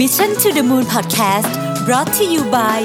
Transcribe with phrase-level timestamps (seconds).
[0.00, 1.50] Mission to the Moon Podcast
[1.86, 2.80] brought to you by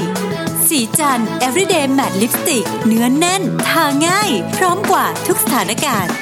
[0.68, 6.14] ศรีจันทร์ everyday matte lipstick เนื้อแน่น ทาง่าย พร้อมกว่าทุกสถานการณ์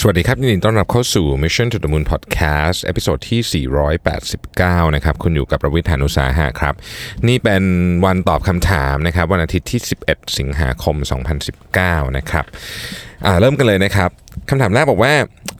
[0.00, 3.66] สวัสดีครับยินดีต้อนรับเข้าสู่ Mission to the Moon Podcast episode ที่
[4.28, 6.74] 489 นะครับ คุณอยู่กับรวิศ หาญอุตสาหะครับ
[7.28, 7.64] นี่เป็น
[8.04, 10.96] วันตอบคำถามนะครับ วันอาทิตย์ที่ 11 สิงหาคม
[11.56, 12.44] 2019 นะครับ
[13.40, 14.10] เริ่มกันเลยนะครับ
[14.48, 15.14] คำถามแรกบอกว่า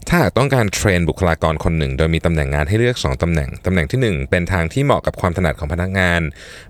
[0.08, 6.20] ถ้าหากต้องการ train บุคลากรคนหนึ่ง โดยมีตำแหน่งงานให้เลือก 2ตำแหน่ง ตำแหน่งทีหนึ่1 เป็นทางที่เหมาะกับความถนัดของพนักงาน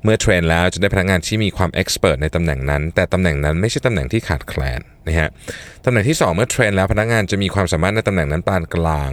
[0.02, 5.28] เมื่อ train แล้วจะได้พนักงานที่มีความ expert ในตำแหน่งนั้น แต่ตำแหน่งนั้นไม่ใช่ตำแหน่งที่ขาดแคลนนะฮะ
[5.84, 9.10] ตำแหน่งที่ 2 เมื่อ train แล้วพนักงานจะมีความสามารถในตำแหน่งนั้นปานกลาง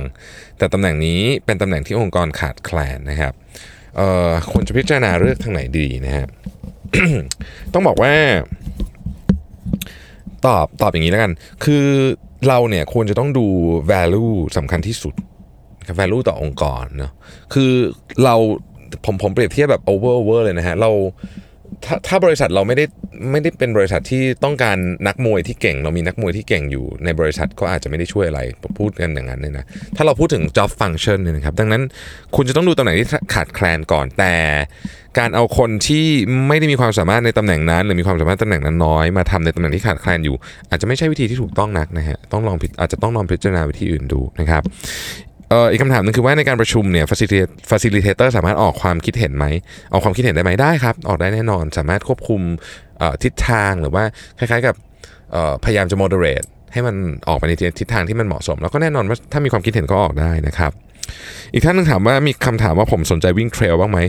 [0.58, 3.34] แต่ตำแหน่งนี้เป็นตำแหน่งที่องค์กรขาดแคลนนะครับ
[3.98, 6.28] เอ่อควรจะพิจารณาเลือกทางไหนดีนะฮะ
[7.74, 8.14] ต้องบอกว่า
[10.48, 11.32] ตอบตอบอย่างนี้แล้วกัน
[11.64, 11.86] คือ
[12.48, 13.46] เราเนี่ยควรจะต้องดู
[13.92, 15.14] value สำคัญที่สุด
[16.00, 17.12] value ต่อองค์กรเนาะ
[17.54, 17.72] คือ
[18.24, 18.36] เรา
[19.06, 20.92] ผมผมเปรียบเทียบแบบ over over เลยนะฮะเรา
[21.86, 22.86] ถ้าถ้าบริษัทเราไม่ได้
[23.32, 28.42] ไม่ได้เป็นบริษัทที่ต้องการนักมวยที่เก่ง เรามีนักมวยที่เก่งอยู่ในบริษัทก็อาจจะไม่ได้ช่วยอะไร
[28.80, 31.82] พูดกันอย่างนั้นเนี่ยนะถ้าเราพูดถึง job function เนี่ยนะครับดังนั้น
[32.36, 34.34] คุณจะต้องดูตำแหน่งที่ขาดแคลนก่อนแต่
[35.20, 36.06] การเอาคนที่
[36.48, 40.36] ไม่ได้มีความสามารถในตำแหน่งนั้น หรือมีความสามารถตำแหน่งนั้นน้อยมาทำในตำแหน่งที่ขาดแคลนอยู่
[40.70, 44.64] อาจจะไม่ใช่วิธีที่ถูกต้องนักนะฮะต้องลองพิอาจจะต้องลองพิจารณาวิธีอื่นดูนะครับ
[45.72, 49.46] อีกคำถามหนึงคือว่าในการประชุมเนี่ย facilitator facilitator สามารถออกความคิดเห็นไหม
[49.92, 52.42] ออกความคิดเห็นได้ไหมได้ครับ ออกได้แน่นอน สามารถควบคุม
[53.24, 54.04] ทิศทางหรือว่า
[54.40, 54.76] คล้ายๆกับ
[55.64, 56.96] พยายามจะ moderate ให้มัน
[57.28, 60.72] ออกไปในทิศทางที่มันเหมาะสม แล้วก็แน่นอนว่าถ้ามีความคิดเห็นก็ออกได้นะครับ
[61.54, 64.00] อีกท่านหนึงถามว่ามีคำถามว่าผมสนใจวิ่งเทรลบ้างไหม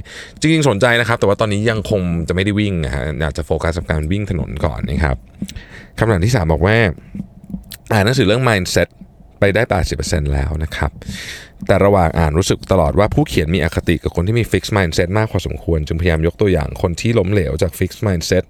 [0.40, 5.16] จริงๆสนใจนะครับ แต่ว่าตอนนี้ยังคงจะไม่ได้วิ่งนะฮะอยากจะโฟกัสกับการวิ่งถนนก่อนนะครับ
[5.98, 6.76] คำถามที่ 3 บอกว่า
[7.92, 8.88] อ่านหนังสือเรื่อง mindset
[9.42, 9.62] ไปได้
[9.98, 10.90] 80%แล้วนะครับ
[11.66, 18.44] แต่ระหว่างอ่านรู้สึกตลอดว่าผู้เขียนมีอคติกับคนที่มี fixed mindset มากพอสมควร จึงพยายามยกตัวอย่างคนที่ล้มเหลวจาก fixed mindset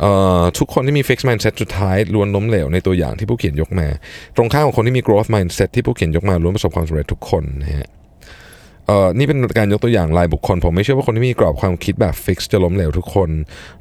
[0.00, 3.88] เอ่อทุกคนที่มี fixed mindset สุดท้ายล้วนล้มเหลวในตัวอย่างที่ผู้เขียนยกมา
[4.36, 7.88] ตรงข้ามกับคนที่มี growth mindset ที่ผู้เขียนยกมาล้วนประสบความสำเร็จทุกคนนะฮะ
[8.86, 13.30] เอ่อนี่เป็นการยกตัวอย่างรายบุคคล ผมไม่เชื่อว่าคนที่มีกรอบความคิดแบบ fix จะล้มเหลวทุกคน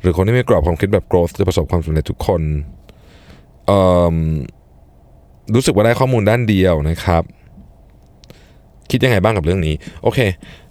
[0.01, 2.41] หรือคนที่มีกรอบความคิดแบบ growth จะประสบความสำเร็จทุกคน
[3.67, 3.79] เอ่
[4.13, 4.17] อ
[5.53, 7.23] รู้สึกว่าได้ข้อมูลด้านเดียวนะครับ
[8.91, 10.19] คิดยังไงบ้างกับเรื่องนี้ โอเค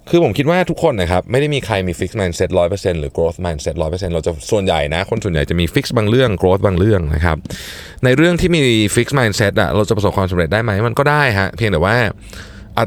[0.09, 7.37] คือผมคิดว่าทุกคนนะครับ ไม่ได้มีใครมี fix mindset 100%หรือ growth mindset 100%เราจะส่วนใหญ่นะ คนส่วนใหญ่จะมี fix บางเรื่อง growth บางเรื่องนะครับ
[8.05, 8.61] ในเรื่องที่มี
[8.95, 11.95] fix mindset อะเราจะประสบความสำเร็จได้ไหมมันก็ได้ฮะเพียงแต่ว่า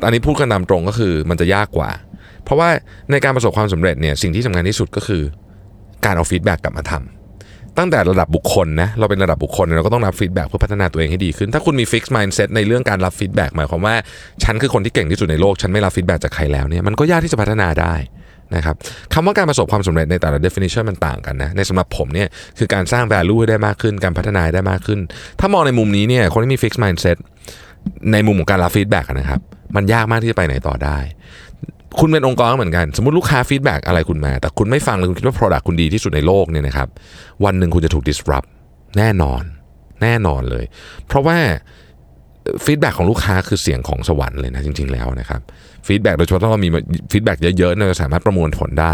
[0.05, 1.91] อันนี้พูดกันตามตรงก็คือมันจะยากกว่า
[2.45, 2.69] เพราะว่า
[3.11, 5.23] ในการประสบความสำเร็จเนี่ยสิ่งที่สำคัญที่สุดก็คือ
[6.05, 7.16] การเอา feedback กลับมาทำ
[7.79, 13.95] ตั้งแต่ระดับบุคคลนะเราเป็นระดับบุคคลเราก็ต้องรับ feedback เพื่อพัฒนาตัวเองให้ดีขึ้น ถ้าคุณมี fix mindset ในเรื่องการรับ feedback หมายความว่า
[14.45, 17.95] ฉันคือคนที่เก่งที่สุดในโลกฉันไม่รับ feedback จากใครแล้วเนี่ยมันก็ยากที่จะพัฒนาได้
[18.55, 18.77] นะครับ
[19.15, 22.29] คำว่าการประสบความสำเร็จในแต่ละ definition มันต่างกันนะในสำหรับผมเนี่ย
[22.59, 25.01] คือการสร้าง value ให้ได้มากขึ้น การพัฒนาได้มากขึ้น
[25.41, 27.17] ถ้ามองในมุมนี้เนี่ยคนที่มี fixed mindset
[28.13, 29.41] ในมุมของการรับ feedback นะครับ
[29.77, 30.99] มันยากมากที่จะไปไหนต่อได้
[32.01, 36.89] คุณเป็นองค์กรเหมือนกัน สมมติลูกค้า feedback อะไรคุณมา แต่คุณไม่ฟังเลยคุณคิดว่า Product คุณดีที่สุดในโลกเนี่ยนะครับ
[37.45, 38.49] วันหนึ่งคุณจะถูก disrupt
[38.99, 39.43] แน่นอน
[40.03, 40.65] แน่นอนเลย
[41.07, 41.39] เพราะว่า
[42.65, 45.41] feedback ของลูกค้าคือเสียงของสวรรค์เลยนะจริง ๆแล้วนะครับ
[45.87, 46.71] feedback โดยเฉพาะถ้าเรามี
[47.12, 48.93] feedback เยอะๆเราจะสามารถประมวลผลได้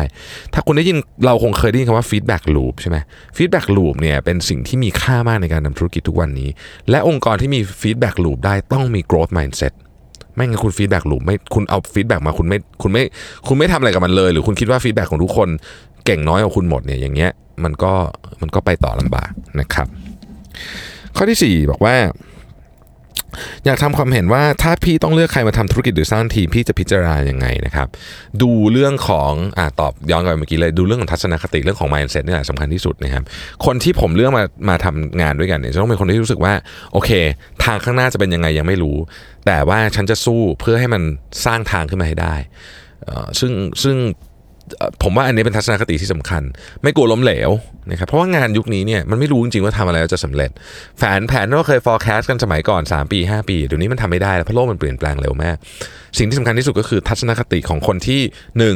[0.54, 0.96] ถ้าคุณได้ยิน
[1.26, 2.96] เราคงเคยได้ยินคำว่า feedback loop ใช่ไหม
[3.36, 6.48] feedback loop เนี่ยเป็นสิ่งที่มีค่ามากในการทำธุรกิจทุกวันนี้
[6.90, 9.72] และองค์กรที่มี feedback loop ได้ต้องมี growth mindset
[10.34, 13.02] ไม่งั้นคุณ feedback loop ไม่คุณเอา feedback มาคุณไม่คุณไม่
[13.48, 15.48] คุณไม่ทำอะไรกับมันเลย หรือคุณคิดว่า feedback ของทุกคน
[16.04, 17.30] เก่งน้อยกว่าคุณหมดเนี่ยอย่างเงี้ย
[17.64, 17.92] มันก็
[18.40, 19.86] มันก็ไปต่อลำบากนะครับ
[21.16, 21.94] ข้อที่ 4 บอกว่า
[23.64, 27.88] อยากถามความเห็นว่าถ้าพี่ต้องเลือกใครมาทำธุรกิจหรือสร้างทีมพี่จะพิจารณาอย่างไงนะครับ
[28.42, 33.22] ดูเรื่องของอ่าตอบย้อนกลับไปเมื่อกี้เลยดูเรื่องของทัศนคติเรื่องของ mindset นี่แหละสำคัญที่สุดนะครับ
[33.66, 36.54] คนที่ผมเลือกมามาทำงานด้วยกันเนี่ยจะต้องเป็นคนที่รู้สึกว่า
[36.92, 37.10] โอเค
[37.64, 38.96] ทางข้างหน้าจะเป็นยังไงยังไม่รู้
[39.46, 41.02] แต่ว่าฉันจะสู้เพื่อให้มัน
[41.44, 42.34] สร้างทางขึ้นมาให้ได้
[43.40, 43.96] ซึ่งซึ่ง
[45.02, 46.42] ผมว่าอันนี้เป็นทัศนคติที่สำคัญ
[46.82, 47.50] ไม่กลัวล้มเหลว
[47.90, 50.50] นะครับเพราะว่างานยุคนี้เนี่ยมันไม่รู้จริงๆว่าทำอะไรแล้วจะสำเร็จ
[50.98, 55.56] แผนแผนเราเคย forecast กันสมัยก่อน 3 ปี 5 ปีเดี๋ยวนี้มันทำไม่ได้แล้วเพราะโลกมันเปลี่ยนแปลงเร็วมาก
[56.18, 58.20] สิ่งที่สำคัญที่สุดก็คือทัศนคติของคนที่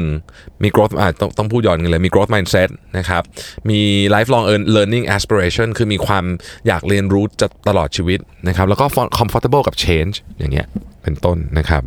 [0.08, 3.22] 1 มี growth อ่าต้องต้องพูดย้อนกันเลยมี growth mindset นะครับ
[3.70, 3.80] มี
[4.14, 4.44] lifelong
[4.76, 6.24] learning aspiration คือมีความ
[6.66, 8.18] อยากเรียนรู้จะตลอดชีวิต
[8.48, 8.86] นะครับแล้วก็
[9.18, 10.66] comfortable กับ change อย่างเงี้ย
[11.02, 11.82] เป็นต้นนะครับ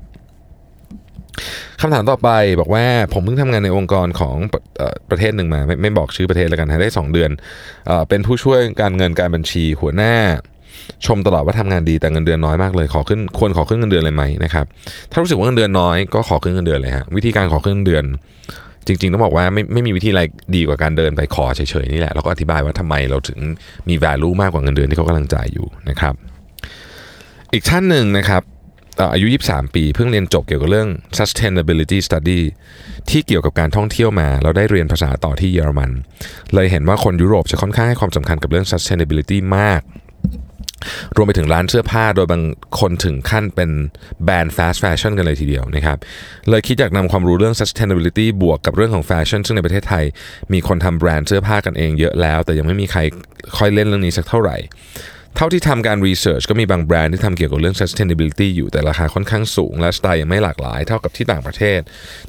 [1.82, 7.32] คำถามต่อไปบอกว่าผมเพิ่งทำงานในองค์กรของประเอ่อประเทศหนึ่งมาไม่ไม่บอกชื่อประเทศแล้วกันฮะได้ 2 เดือน
[7.88, 10.14] เอเป็นผู้ช่วยการเงินการบัญชี หัวหน้า
[11.06, 14.66] ชมตลอดว่าทำงานดีแต่เงินเดือนน้อยมากเลยขอขึ้นควรขอขึ้นเงินเดือนเลยไหมนะครับ
[15.12, 18.06] ถ้ารู้สึกว่าเงินเดือนน้อยก็ขอขึ้นเงินเดือนเลยฮะวิธีการขอขึ้นเงินเดือน
[18.88, 20.22] จริง ๆ ต้องบอกว่าไม่ไม่มีวิธีอะไร
[20.56, 23.40] ดีกว่าการเดินไปขอเฉยๆนี่แหละแล้วก็อธิบายว่าทำไมเราถึง
[23.90, 26.14] มี value มากกว่าเงินเดือนที่เขากำลังจ่ายอยู่นะครับ
[27.54, 28.44] อีกท่านหนึ่งนะครับ
[29.14, 32.42] อายุ 23 ปี เพิ่งเรียนจบเกี่ยวกับเรื่อง sustainability study
[33.10, 35.92] ที่เกี่ยวกับการท่องเที่ยวมา แล้วได้เรียนภาษาต่อที่เยอรมัน
[36.54, 39.82] เลยเห็นว่าคนยุโรปจะค่อนข้างให้ความสำคัญกับเรื่อง sustainability มาก
[41.16, 42.44] รวมไปถึงร้านเสื้อผ้าโดยบาง
[42.80, 43.70] คนถึงขั้นเป็น
[44.26, 45.98] แบรนด์ fast fashion กันเลยทีเดียวนะครับ
[46.50, 50.06] เลยคิดอยากนำความรู้เรื่อง sustainability บวกกับเรื่องของแฟชั่นซึ่งในประเทศไทย
[50.54, 53.00] มีคนทำแบรนด์เสื้อผ้ากันเองเยอะแล้ว แต่ยังไม่มีใคร
[53.58, 54.58] ค่อยเล่นเรื่องนี้สักเท่าไหร่
[55.36, 61.80] เท่าที่ทำการ research ก็มีบางแบรนด์ที่ทำเกี่ยวกับเรื่อง sustainability อยู่แต่ราคาค่อนข้างสูง และสไตล์ยังไม่หลากหลายเท่ากับที่ต่างประเทศ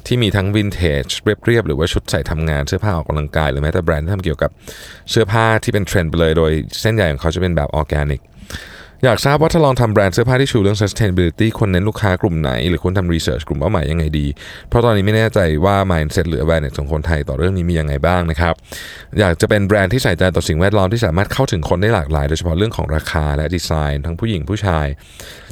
[0.07, 1.05] ที่มีทั้งวินเทจ
[1.45, 4.51] เรียบๆหรือว่าชุดใส่ทำงานเสื้อผ้าออกกำลังกาย หรือแม้แต่แบรนด์ที่ทำเกี่ยวกับ
[5.09, 6.51] เสื้อผ้าที่เป็นเทรนด์ไปเลย โดย
[6.81, 8.21] เส้นใหญ่ของเขาจะเป็นแบบออร์แกนิก
[9.05, 14.27] อยากทราบว่าถ้าลองทำแบรนด์เสื้อผ้าที่ชูเรื่อง sustainability ควรเน้นลูกค้ากลุ่มไหน หรือควรทำ research กลุ่มเป้าหมายยังไงดี
[14.69, 18.53] เพราะตอนนี้ไม่แน่ใจว่า mindset หรือ awareness ของคนไทยต่อเรื่องนี้มียังไงบ้างนะครับ
[19.19, 24.87] อยากจะเป็นแบรนด์ที่ใส่ใจต่อสิ่งแวดล้อมที่สามารถเข้าถึงคนได้หลากหลาย โดยเฉพาะเรื่องของราคาและดีไซน์ ทั้งผู้หญิงผู้ชาย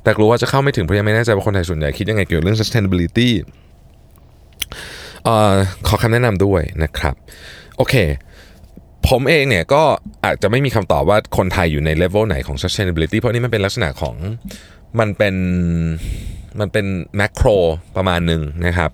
[0.04, 3.30] แต่กลัวว่าจะเข้าไม่ถึงเพราะยังไม่แน่ใจว่าคนไทยส่วนใหญ่คิดยังไงเกี่ยวกับเรื่อง sustainability
[5.28, 5.54] ออ
[5.88, 7.16] ขอคำแนะนำด้วยนะครับ
[7.78, 7.96] โอเค
[9.08, 9.84] ผมเองเนี่ยก็
[10.26, 14.16] อาจจะไม่มีคำตอบว่าคนไทยอยู่ในเลเวลไหนของ sustainability เพราะนี่มันเป็นลักษณะของ
[15.00, 15.36] มันเป็น
[16.60, 16.86] มันเป็น
[17.18, 17.48] macro
[17.98, 18.92] ประมาณหนึ่งนะครับ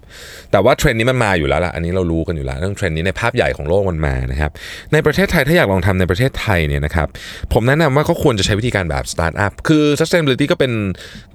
[0.52, 4.52] แต่ว่าเทรนด์นี้มันมาอยู่แล้วล่ะ อันนี้เรารู้กันอยู่แล้ว เรื่องเทรนด์นี้ในภาพใหญ่ของโลกมันมานะครับ
[4.94, 7.08] ในประเทศไทยถ้าอยากลองทำในประเทศไทยเนี่ยนะครับ
[7.54, 10.72] ผมแนะนำว่าก็ควรจะใช้วิธีการแบบสตาร์ทอัพ คือ sustainability ก็เป็น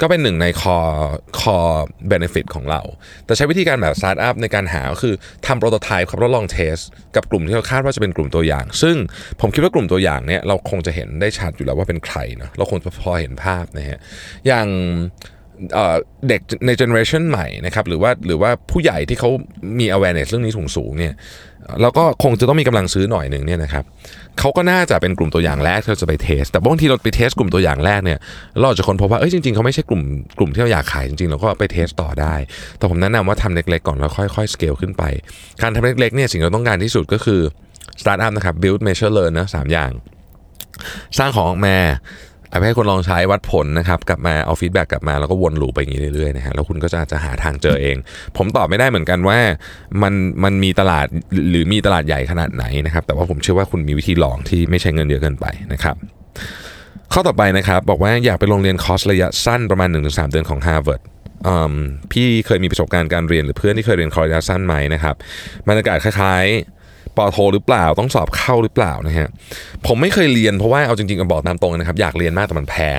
[0.03, 0.99] ก็เป็นหนึ่งใน core
[1.41, 1.81] core
[2.13, 2.81] benefit ของเรา
[3.27, 5.15] แต่ใช้วิธีการแบบสตาร์ทอัพในการหาก็คือ
[5.47, 6.77] ทำ prototype ครับแล้วลอง test
[7.17, 8.97] กับกลุ่มที่เราคาดว่าจะเป็นกลุ่มตัวอย่าง ซึ่ง
[9.41, 13.99] ผมคิดว่ากลุ่มตัวอย่างเนี่ยเราคงจะเห็นได้ชัดอยู่แล้วว่าเป็นใครเนาะเราคงจะพอเห็นภาพนะฮะ
[14.47, 14.67] อย่าง
[16.29, 19.31] เด็กในเจเนอเรชันใหม่นะครับหรือว่าหรือว่าผู้ใหญ่ที่เขา
[19.79, 21.15] มี awareness เรื่องนี้สูงๆเนี่ย
[21.83, 23.85] แล้วก็คงจะต้องมีกำลังซื้อหน่อยหนึ่งเนี่ยนะครับ
[24.39, 28.19] เขาก็น่าจะเป็นกลุ่มตัวอย่างแรกที่เราจะไป test แต่บางทีเราไป test กลุ่มตัวอย่างแรกเนี่ย
[28.61, 30.03] เราจะค้นพบว่าเอ้ยจริงๆเขาไม่ใช่กลุ่ม
[30.39, 32.35] กลุ่มที่เราอยากขายจริงๆเราก็ไป test ต่อได้
[32.79, 35.03] แต่ผมแนะนำว่าทำเล็กๆก่อนแล้วค่อยๆสเกลขึ้นไป
[35.63, 37.41] การทำเล็กๆเนี่ยสิ่งที่เราต้องการที่สุดก็คือ
[38.01, 39.91] startup นะครับ build measure learn นะสามอย่าง
[41.19, 41.77] สร้างของออกมา
[42.51, 47.97] เอาไปให้คนลองใช้วัดผลนะครับกลับมาเอา feedback กลับมาแล้วก็วน loop ไปอย่างนี้เรื่อยๆนะฮะแล้วคุณก็จะจะหาทางเจอเอง
[48.37, 49.39] ผมตอบไม่ได้เหมือนกันว่า
[50.03, 50.15] มัน
[50.45, 51.07] มันมีตลาด
[51.51, 55.97] หรือมีตลาดใหญ่ขนาดไหนนะครับ แต่ว่าผมเชื่อว่าคุณมีวิธีลองที่ไม่ใช้เงินเยอะเกินไปนะครับ
[57.13, 61.03] ข้อต่อไปนะครับบอกว่าอยากไปโรงเรียนคอร์สระยะสั้นประมาณ 1-3 เดือนของ Harvard
[61.47, 61.75] อืม
[62.13, 65.15] พี่เคยมีประสบการณ์การเรียนหรือเพื่อนที่เคยเรียนคอร์สระยะสั้นไหมนะครับ
[65.69, 66.80] บรรยากาศคล้ายๆ
[67.23, 69.29] อโทหรือเปล่า ต้องสอบเข้าหรือเปล่านะฮะ
[69.87, 72.99] ผมไม่เคยเรียนเพราะว่าเอาจริงๆบอกตามตรงนะครับ อยากเรียนมากแต่มันแพง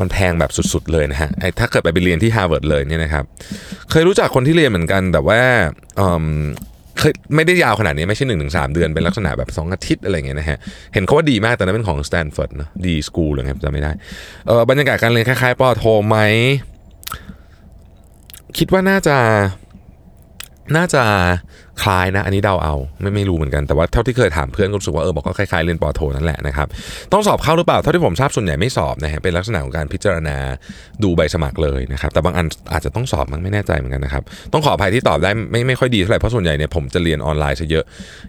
[0.00, 3.24] มันแพงแบบสุดๆเลยนะฮะไอ้ถ้าเกิดไปไปเรียนที่ฮาร์วาร์ดเลยเนี่ยนะครับ
[3.90, 5.40] เคยรู้จักคนที่เรียนเหมือนกันแต่ว่า
[6.00, 6.26] อืม
[6.98, 10.58] เคยไม่ได้ยาวขนาดนี้ไม่ใช่หนึ่งถึงสามเดือนเป็นลักษณะแบบสองอาทิตย์อะไรเงี้ยนะฮะ
[10.94, 13.92] เห็นเขาว่าดีมากแต่นั้นเป็นของสแตนฟอร์ดนะ d.school เลยครับจำไม่ได้
[14.46, 16.18] เออบรรยากาศการเรียนคล้ายๆ ป.โทไหม
[18.58, 19.16] คิดว่าน่าจะ
[20.76, 21.02] น่าจะ
[21.82, 26.68] คล้ายนะ อันนี้เดาเอาไม่ไม่รู้เหมือนกันแต่ว่าเท่าที่เคยถามเพื่อนก็รู้สึกว่าเออบอกก็คล้ายๆเรียน ป.โทนั่นแหละนะครับ
[27.12, 30.36] ต้องสอบเข้าหรือเปล่าเท่าที่ผมทราบส่วนใหญ่ไม่สอบนะฮะเป็นลักษณะของการพิจารณา
[31.02, 34.22] ดูใบสมัครเลยนะครับแต่บางอันอาจจะต้องสอบมั้งไม่แน่ใจเหมือนกันนะครับ
[34.52, 37.84] ต้องขออภัยที่ตอบได้ไม่ไม่ค่อยดีเท่าไหร่เพราะส่วนใหญ่เนี่ยผมจะเรียนออนไลน์ซะเยอะ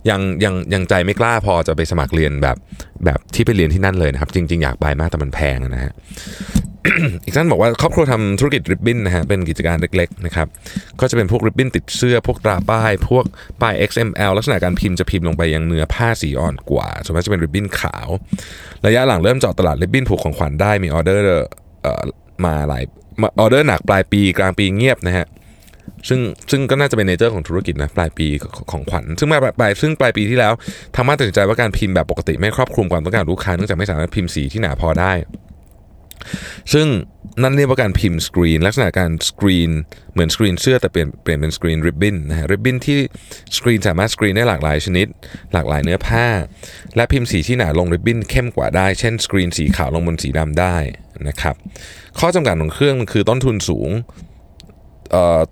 [0.10, 2.57] ยังยังยังใจไม่กล้าพอจะไปสมัครเรียนแบบ
[3.05, 5.93] แบบที่ไปเรียนที่นั่นเลยนะครับจริง ๆ อยากไปมากแต่มันแพงนะฮะ
[7.23, 10.47] อีกท่านบอกว่าครอบครัวทำธุรกิจริบบิ้นนะฮะเป็นกิจการเล็กๆนะครับ
[11.00, 13.25] ก็จะเป็นพวกริบบิ้นติดเสื้อพวกตราป้าย พวก
[13.61, 18.07] ป้าย XML ลักษณะการพิมพ์จะพิมพ์ลงไปยังเนื้อผ้าสีอ่อนกว่าส่วนมากจะเป็นริบบิ้นขาว
[18.85, 21.45] ระยะหลังเริ่มเจาะตลาดริบบิ้นผูกของขวัญได้มีออเดอร์
[22.45, 22.83] มาหลาย
[23.39, 25.27] ออเดอร์หนักปลายปีกลางปีเงียบนะฮะ
[26.09, 26.19] ซึ่ง
[26.51, 28.27] ซึ่งก็น่าจะเป็น nature ของธุรกิจนะปลายปี
[28.71, 30.53] ของขวัญ ซึ่งมาปลายซึ่งปลายปีที่แล้ว
[30.95, 35.11] ทางมาตัดสินใจว่าการพิมพ์แบบปกติไม่ครอบคลุมความต้องการลูกค้าเนื่องจากไม่สามารถพิมพ์สีที่หนาพอได้
[36.73, 36.87] ซึ่ง
[37.41, 39.71] นั่นเรียกว่าการพิมพ์สกรีน ลักษณะการสกรีน
[40.13, 42.99] เหมือนสกรีนเสื้อแต่เปลี่ยนเปลี่ยนเป็นสกรีนริบบิ้นนะฮะริบบิ้นที่
[43.57, 45.07] สกรีนสามารถสกรีนได้หลากหลายชนิด
[45.53, 46.27] หลากหลายเนื้อผ้า
[46.95, 50.77] และพิมพ์สีที่หนาลงริบบิ้นเข้มกว่าได้ เช่นสกรีนสีขาวลงบนสีดำได้
[51.27, 51.55] นะครับ
[52.19, 53.89] ข้อจำกัดของเครื่องคือต้นทุนสูง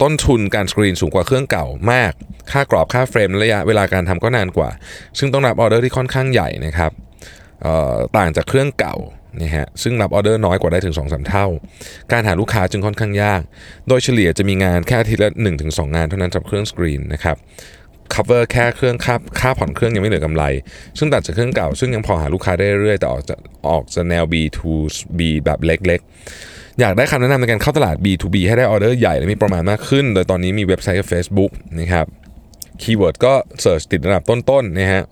[0.02, 2.12] ต้นทุนการสกรีนสูงกว่าเครื่องเก่ามาก
[2.52, 4.70] ค่ากรอบค่าเฟรมระยะเวลาการทำก็นานกว่า
[5.18, 6.92] ซึ่งต้องรับออเดอร์ที่ค่อนข้างใหญ่นะครับ
[8.18, 8.96] ต่างจากเครื่องเก่า
[9.42, 11.46] นะฮะซึ่งรับออเดอร์น้อยกว่าได้ถึง 2-3 เท่า
[12.12, 13.42] การหาลูกค้าจึงค่อนข้างยาก
[13.88, 15.30] โดยเฉลี่ยจะมีงานแค่ทิตย์ละ
[15.64, 17.38] 1-2 งานเท่านั้นสำหรับเครื่องสกรีนนะครับ
[18.14, 20.44] cover แค่เครื่องค่าค่าผ่อนเครื่องยังไม่เหลือกำไร
[20.98, 23.36] ซึ่งตัดจากเครื่องเก่า ซึ่งยังพอหาลูกค้าได้เรื่อยแต่ออกจะ
[23.72, 32.06] ออกจะแนว B2B แบบเล็กๆ อยากได้คำแนะนำในการเข้าตลาด B2B ให้ได้ออเดอร์ใหญ่และมีประมาณมากขึ้น โดยตอนนี้มีเว็บไซต์กับ Facebook นะครับ
[32.82, 35.04] keyword ก็ search ติดระดับต้นๆนะฮะ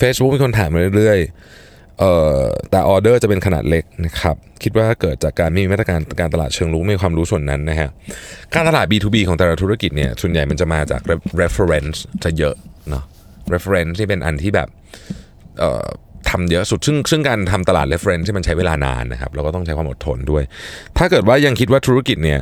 [0.00, 1.61] Facebook มีคนถามมาเรื่อยๆ
[2.70, 7.88] แต่ออเดอร์จะเป็นขนาดเล็กนะครับ คิดว่าเกิดจากการไม่มีมาตรการการตลาดเชิงรู้ไม่มีความรู้ส่วนนั้นนะฮะ
[8.54, 11.00] การตลาด B2B ของแต่ละธุรกิจเนี่ยส่วนใหญ่มันจะมาจาก
[11.42, 12.54] reference จะเยอะ
[12.90, 13.04] เนาะ
[13.54, 14.68] reference ที่เป็นอันที่แบบ
[16.32, 20.42] ทำเยอะสุดซึ่งซึ่งการทำตลาด reference ที่มันใช้เวลานานนะครับเราก็ต้องใช้ความอดทนด้วย
[20.98, 22.40] ถ้าเกิดว่ายังคิดว่าธุรกิจเนี่ย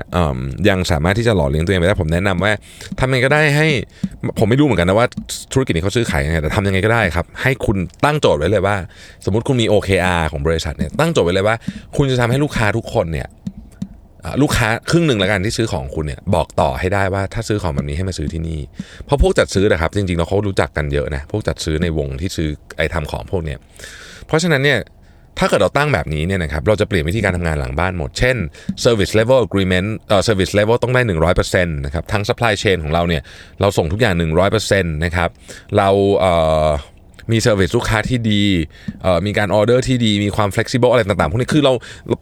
[0.68, 2.52] ยังสามารถที่จะหล่อเลี้ยงตัวเองไปได้ผมแนะนำว่า
[3.00, 3.68] ทำยังไงก็ได้ให้
[4.38, 5.06] ผมไม่รู้เหมือนกันนะว่า
[5.52, 8.76] ธุรกิจนี้เขาซื้อขายยังไงแต่ทำยังไงก็ได้ครับให้คุณตั้งโจทย์ไว้เลยว่า
[9.24, 11.56] สมมติคุณมี OKR ของบริษัทเนี่ยตั้งโจทย์ไว้เลยว่า
[11.96, 13.28] คุณจะทำให้ลูกค้าทุกคนเนี่ย
[14.42, 18.60] ลูกค้าครึ่งหนึ่งแล้วกันที่ซื้อของคุณเนี่ยบอกต่อให้ได้ว่าถ้าซื้อของแบบนี้ให้มาซื้อที่นี่
[19.04, 23.58] เพราะพวกจัดซื้อนะครับ จริงๆแล้วเขารู้จักกันเยอะนะพวกจัดซื้อในวงที่ซื้อไอ้ทำของพวกเนี้ย
[24.26, 24.78] เพราะฉะนั้นเนี่ย
[25.38, 28.36] ถ้าเกิดเราตั้งแบบนี้เนี่ยนะครับเราจะเปลี่ยนวิธีการทำงานหลังบ้านหมด เช่น
[28.84, 31.02] service level agreement เอ่อ service level ต้องได้
[31.38, 33.22] 100%นะครับทั้ง supply chain ของเราเนี่ย
[33.60, 34.14] เราส่งทุกอย่าง
[34.54, 35.30] 100%นะครับ
[35.76, 36.34] เราเอ่
[36.66, 36.68] อ
[37.32, 38.42] มี service ลูกค้าที่ดี
[39.26, 41.72] มีการออเดอร์ที่ดีมีความ flexible อะไรต่างๆพวกนี้คือเรา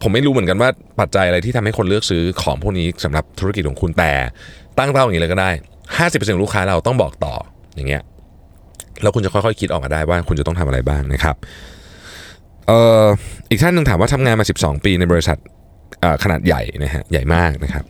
[0.03, 4.11] ผมไม่รู้เหมือนกันว่าปัจจัยอะไรที่ทำให้คนเลือกซื้อของพวกนี้สำหรับธุรกิจของคุณแต่
[4.77, 5.49] ตั้งเป้าอย่างนี้เลยก็ได้
[5.97, 7.33] 50%ของลูกค้าเราต้องบอกต่อ
[7.75, 8.01] อย่างเงี้ย
[9.01, 11.35] แล้วคุณจะค่อยๆคิดออกมาได้ว่าคุณจะต้องทำอะไรบ้างนะครับ
[12.67, 13.05] เอ่อ
[13.49, 15.37] อีกท่านหนึ่งถามว่าทำงานมา 12 ปีในบริษัท
[16.23, 17.85] ขนาดใหญ่นะฮะใหญ่มากนะครับ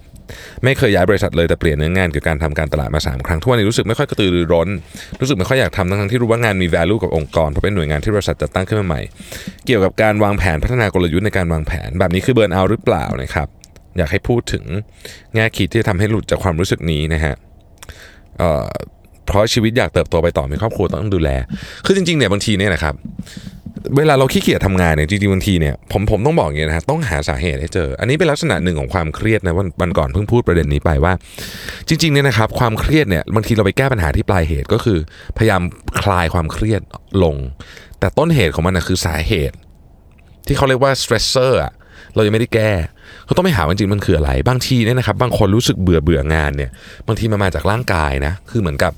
[0.63, 4.69] ไม่เคยย้ายบริษัทเลยแต่เปลี่ยนเนื้องานเกี่ยวกับการทำการตลาดมา 3 ครั้งทุกวันนี้รู้สึกไม่ค่อยกระตือรือร้น
[5.21, 9.01] รู้สึกไม่ค่อยอยากทำทั้งที่รู้ว่างานมี value กับองค์กรเพราะเป็นหน่วยงานที่บริษัทจัดตั้งขึ้นมาใหม่
[9.65, 13.47] เกี่ยวกับการวางแผนพัฒนากลยุทธ์ในการวางแผน แบบนี้คือเบิร์นเอาหรือเปล่านะครับ
[13.97, 14.63] อยากให้พูดถึง
[15.35, 17.35] แง่คิดที่จะทำให้หลุดจากความรู้สึกนี้นะฮะ
[18.37, 21.29] เเพราะชีวิตอยากเติบโตไปต่อมีครอบครัวต้องดูแล
[21.85, 22.95] คือจริงๆเนี่ยบางทีเนี่ยนะครับ
[23.97, 31.13] เวลาเราขี้เกียจทำงานเนี่ยจริงๆบางทีเนี่ยผมผมต้องบอกอย่างนี้นะฮะต้องหาสาเหตุให้เจอ อันนี้เป็นลักษณะหนึ่งของความเครียดนะวันวันก่อนเพิ่งพูดประเด็นนี้ไปว่า
[31.87, 34.99] จริงๆเนี่ยนะครับความเครียดเนี่ยบางทีเราไปแก้ปัญหาที่ปลายเหตุก็คือ
[35.37, 35.61] พยายาม
[36.01, 36.81] คลายความเครียด
[37.23, 37.35] ลง
[37.99, 39.55] แต่ต้นเหตุของมันนะคือสาเหตุ
[40.47, 41.73] ที่เขาเรียกว่า stressor อะ
[42.15, 42.71] เรายังไม่ได้แก้
[43.25, 46.71] เขาต้องไปหาว่าจริงๆมันคืออะไร บางทีเนี่ยนะครับบางคนรู้สึกเบื่อเบื่องานเนี่ย
[47.07, 48.93] บางทีมันมาจากร่างกายนะคือเหมือนกับ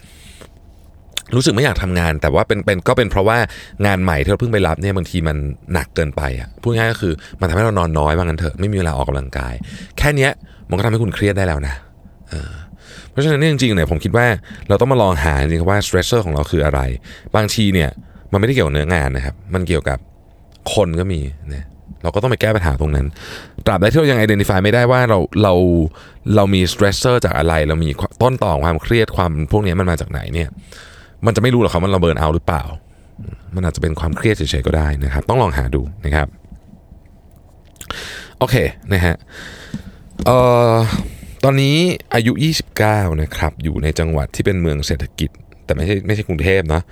[1.36, 3.38] รู้สึกไม่อยากทำงาน แต่ว่าเป็นเป็นก็เป็นเพราะว่า
[3.86, 5.38] งานใหม่ที่เราเพิ่งไปรับเนี่ยบางทีมัน
[5.74, 9.54] หนักเกินไปอะพูดง่ายก็คือมันทำให้เรานอนน้อยว่างั้นเถอะไม่มีเวลาออกกำลังกาย
[9.98, 10.32] แค่เนี้ย
[10.70, 11.76] มันก็ทำให้คุณเครียดได้แล้วนะ
[12.30, 14.26] เเพราะฉะนั้นจริงๆเนี่ยผมคิดว่า
[14.68, 16.80] เราต้องมาลองหาจริงๆว่า stressor ของเราคืออะไร
[17.36, 17.90] บางทีเนี่ย
[18.32, 19.98] มันไม่ได้เกี่ยวกับเนื้องานนะครับ มันเกี่ยวกับ
[20.74, 21.22] คนก็มี
[21.54, 21.66] นะ
[22.04, 23.06] เราก็ต้องไปแก้ปัญหาตรงนั้น
[23.66, 25.54] ตราบใดที่เรายัง identify ไม่ได้ว่าเราเรา
[26.36, 27.90] เรามี stressor จากอะไร เรามี
[28.22, 30.50] ต้นต่องความเครียดความพวกนี้มันมาจากไหนเนี่ย
[31.26, 32.64] มันจะไม่รู้หรอกครับว่าเราเบิร์นเอาหรือเปล่า
[33.56, 36.28] มันอาจจะเป็นความเครียดเฉยๆก็ได้นะครับ ต้องลองหาดูนะครับ
[38.40, 38.56] โอเค
[38.94, 39.16] นะฮะ
[40.26, 40.38] เอ่
[40.74, 40.76] อ
[41.44, 41.76] ตอนนี้
[42.14, 42.32] อายุ
[42.78, 45.30] 29 นะครับ อยู่ในจังหวัดที่เป็นเมืองเศรษฐกิจ
[45.66, 46.84] แต่ไม่ใช่ไม่ใช่กรุงเทพเนาะ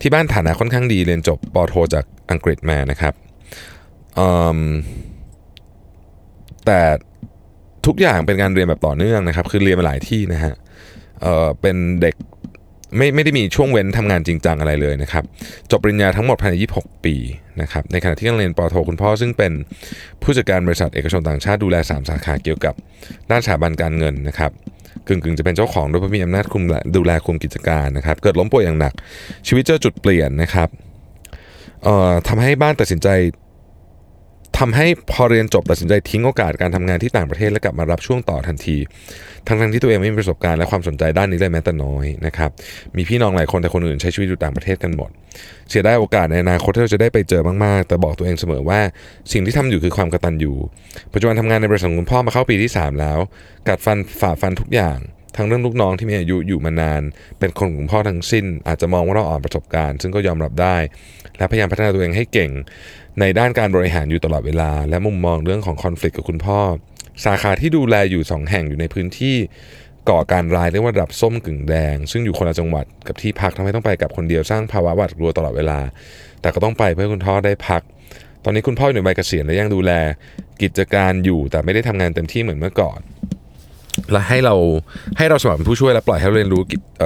[0.00, 3.14] ที่บ้านฐานะค่อนข้างดีเรียนจบปโทจากอังกฤษมานะครับ
[4.18, 4.28] อื
[4.58, 4.60] ม
[6.66, 6.80] แต่
[7.86, 10.54] ทุกอย่างเป็นการเรียนแบบต่อเนื่องนะครับ คือเรียนมาหลายที่นะฮะ
[11.22, 12.14] เออเป็นเด็ก
[12.96, 15.24] ไม่ไม่ได้มีช่วงเว้นทำงานจริงจังอะไรเลยนะครับ
[15.70, 17.14] จบปริญญาทั้งหมดภายใน 26 ปี
[17.60, 19.52] นะครับ ในขณะที่กำลังเรียนปโทคุณพ่อซึ่งเป็น
[20.22, 22.74] ผู้จัดการบริษัทเอกชนต่างชาติดูแล 3 สาขาเกี่ยวกับ
[23.30, 24.50] ด้านสถาบันการเงินนะครับ
[25.06, 26.64] กึ่งกึ่งๆจะเป็นเจ้าของโดยพมีอำนาจคุม
[26.96, 28.92] ดูแลคุมกิจการนะครับ เกิดล้มป่วยอย่างหนัก
[29.46, 30.68] ชีวิตเจอจุดเปลี่ยนนะครับ
[31.84, 33.08] เอ่อทำให้บ้านตัดสินใจ
[34.58, 38.76] ทำให้พอเรียนจบตัดสินใจทิ้งโอกาสการทำงานที่ต่างประเทศและกลับมารับช่วงต่อทันที
[39.46, 42.50] ทั้งๆที่ตัวเองไม่มีประสบการณ์และความสนใจด้านนี้เลยแม้แต่น้อยนะครับ
[42.96, 45.10] มีพี่น้องหลายคนแต่คนอื่นใช้ชีวิตอยู่ต่างประเทศกันหมด
[45.68, 48.80] เสียได้โอกาสในอนาคตที่เราจะได้ไปเจอมากๆ แต่บอกตัวเองเสมอว่า
[49.32, 50.52] สิ่งที่ทำอยู่คือความกตัญญู
[51.12, 53.18] ปัจจุบันทำงานในบริษัทของคุณพ่อมาเข้าปีที่ 3 แล้ว
[53.68, 54.98] กัดฟันฝ่าฟันทุกอย่าง
[55.38, 57.02] ทั้งเรื่องลูกน้องที่มีอายุอยู่มานาน
[57.38, 60.76] เป็นคนของคุณพ่อทั้งสิ้น อาจจะมองว่าเราอ่อนประสบการณ์ ซึ่งก็ยอมรับได้
[61.38, 62.50] และพยายามพัฒนาตัวเองให้เก่ง
[63.20, 66.60] ในด้านการบริหารอยู่ตลอดเวลา และมุมมองเรื่องของคอน FLICT กับคุณพ่อ
[67.24, 69.36] สาขาที่ดูแลอยู่ 2 แห่งอยู่ในพื้นที่
[70.10, 75.80] ก่อการร้ายเรียกว่าระดับส้มกึ่งแดง ซึ่งอยู่คนละจังหวัดกับที่พักทำให้ต้องไปกับคนเดียวสร้างภาวะหวาดกลัวตลอดเวลา
[76.40, 77.82] แต่ก็ต้องไปเพื่อคุณพ่อได้พัก
[78.44, 79.92] ตอนนี้คุณพ่ออยู่ในวัยเกษียณและยังดูแล
[80.62, 83.00] กิจการอยู่แต่ไม่ได้ทำงานเต็มที่เหมือนเมื่อก่อน
[84.12, 84.54] และให้เรา
[85.18, 86.62] ให้เราสมัครเป็นผู้ช่วยและปล่อยให้เราเรียนรู้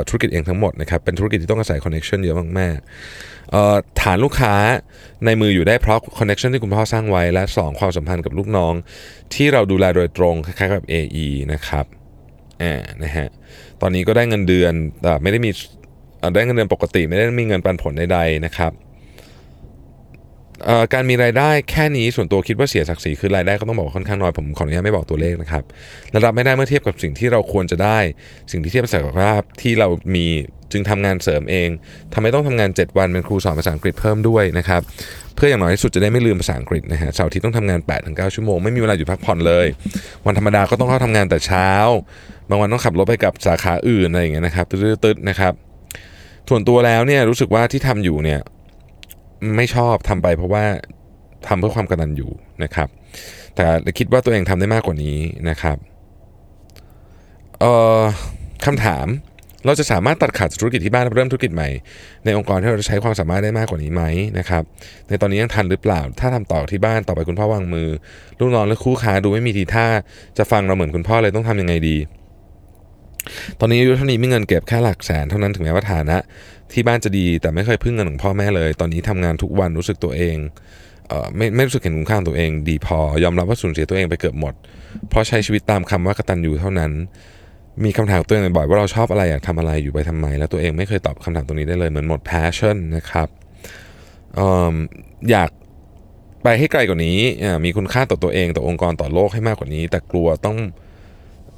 [0.08, 4.54] ธุรกิจเองทั้งหมดนะครับเป็นธุรกิจที่ต้องอาศัย connection เยอะมากๆเอ่อฐานลูกค้า
[5.24, 8.74] ในมืออยู่ได้เพราะ connection ที่คุณพ่อสร้างไว้และ 2 ความสัมพันธ์กับลูกน้อง
[9.34, 11.86] ที่เราดูแลโดยตรงคล้ายๆกับ AE นะครับ
[12.62, 13.28] อ่านะฮะ
[13.80, 15.50] ตอนนี้ก็ได้เงินเดือนแต่ไม่ได้มี
[16.34, 18.72] ได้เงินเดือนปกติ ไม่ได้มีเงินปันผลใดๆนะครับ
[20.92, 25.64] การมีรายได้แค่นี้ส่วนตัวคิดว่าเสียศักดิ์ศรีคือรายได้ก็ต้องบอกว่าค่อนข้างน้อยผมขออนุญาตไม่บอกตัวเลขนะครับ
[26.10, 27.98] และรับไม่ได้เมื่อเทียบกับสิ่งที่เราควรจะได้
[28.52, 30.26] สิ่งที่เทียบศักยภาพที่เรามี
[30.72, 31.68] จึงทำงานเสริมเอง
[32.14, 34.82] ทำไมต้องทำงาน 7 วันเป็นครูสอนภาษาอังกฤษเพิ่มด้วยนะครับ
[35.34, 39.66] เพื่ออย่างน้อยที่สุดจะได้ไม่ลืมภาษาอังกฤษนะฮะเสาร์ทิตย์ต้องทำงาน8-9ชั่วโมงไม่มีเวลาหยุดพักผ่อนเลย
[40.26, 41.70] วันธรรมดาก็ต้องเข้าทำงานแต่เช้า
[42.48, 45.52] บางวันต้องขับรถไปกับสาขาอื่นอะไรอย่างเงี้ยนะครับตืดๆนะครับ
[46.48, 48.40] ส่วนตัวแล้วเนี่ยรู้สึกว่าที่ทำอยู่เนี่ย
[49.56, 50.64] ไม่ชอบทำไปเพราะว่า
[51.48, 52.28] ทำเพื่อความกตัญญู
[52.64, 52.88] นะครับ
[53.56, 53.64] แต่
[53.98, 55.18] คิดว่าตัวเองทำได้มากกว่านี้
[55.50, 55.76] นะครับ
[57.60, 58.00] เอ่อ
[58.64, 59.06] คำถาม
[59.66, 61.68] เราจะสามารถตัดขาดจากธุรกิจที่บ้านแล้วเริ่มธุรกิจใหม่
[62.24, 64.02] ในองค์กรที่เราจะใช้ความสามารถได้มากกว่านี้ไหม
[64.38, 64.62] นะครับ
[65.08, 67.88] ในตอนนี้ยังทันหรือเปล่า ถ้าทำต่อที่บ้านต่อไปคุณพ่อวางมือ
[68.40, 69.86] ลูกน้องและคู่ค้าดูไม่มีทีท่า
[70.38, 71.96] จะฟังเราเหมือนคุณพ่อเลยต้องทำยังไงดี
[73.60, 76.16] ตอนนี้อายุเท่านี้มีเงินเก็บแค่หลักแสนเท่านั้นถึงแม้ว่าฐานะ
[76.72, 80.36] ที่บ้านจะดีแต่ไม่เคยพึ่งเงินของพ่อแม่เลย ตอนนี้ทำงานทุกวันรู้สึกตัวเอง
[81.08, 84.54] เออไม่ไม่รู้สึกเห็นคุณค่าตัวเอง ดีพอยอมรับว่าสูญเสียตัวเองไปเกือบหมด
[85.08, 86.92] เพราะใช้ชีวิตตามคำว่ากตัญญูเท่านั้น
[87.84, 93.28] มีคำถามตัวเองบ่อยว่าเราชอบอะไรอยากทำอะไรอยู่ไปทำไม แล้วตัวเองไม่เคยตอบคำถามตรงนี้ได้เลยเหมือนหมด passion นะครับ
[94.34, 94.74] เอิ่ม
[95.30, 95.50] อยาก
[96.42, 97.18] ไปให้ไกลกว่านี้
[97.64, 100.58] มีคุณค่าต่อตัวเองต่อองค์กรต่อโลกให้มากกว่านี้ แต่กลัวต้อง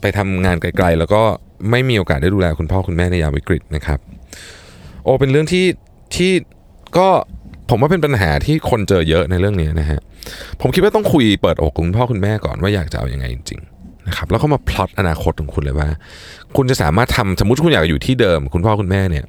[0.05, 1.23] ไปทำงานไกลๆ แล้วก็
[1.71, 3.99] ไม่มีโอกาสได้ดูแลคุณพ่อคุณแม่ในยามวิกฤตนะครับ
[5.05, 5.67] โอเป็นเรื่องที่
[6.17, 6.33] ที่
[6.99, 7.09] ก็
[7.71, 10.01] ผมว่าเป็นปัญหาที่คนเจอเยอะในเรื่องนี้นะฮะ
[10.61, 15.89] ผมคิดว่าต้องคุยเปิดอกคุณพ่อคุณแม่ก่อนว่าอยากจะเอาอยัางไงจริงๆนะครับแล้วก็มาพลอตอนาคตของคุณเลยว่า
[16.57, 19.25] คุณจะสามารถทำสมมติคุณอยากอยู่ที่เดิม คุณพ่อคุณแม่เนี่ย